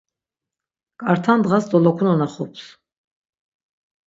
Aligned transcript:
K̆arta 1.01 1.33
ndğas 1.37 1.65
dolokunu 1.71 2.13
naxups. 2.19 2.63